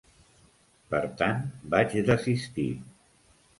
[0.93, 1.45] Per tant,
[1.75, 2.67] vaig desistir.